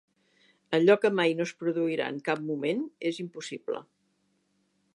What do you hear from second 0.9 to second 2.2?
que mai no es produirà en